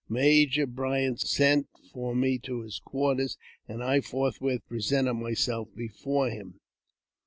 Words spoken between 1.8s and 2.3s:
for